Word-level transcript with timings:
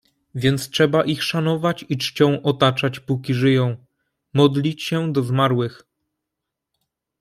"Więc 0.35 0.69
trzeba 0.69 1.03
ich 1.05 1.23
szanować 1.23 1.85
i 1.89 1.97
czcią 1.97 2.41
otaczać, 2.43 2.99
póki 2.99 3.33
żyją, 3.33 3.75
modlić 4.33 4.83
się 4.83 5.13
do 5.13 5.23
zmarłych." 5.23 5.83